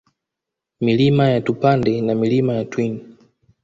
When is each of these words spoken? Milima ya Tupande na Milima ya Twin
Milima 0.81 1.27
ya 1.29 1.41
Tupande 1.41 2.01
na 2.01 2.15
Milima 2.15 2.53
ya 2.53 2.65
Twin 2.65 3.15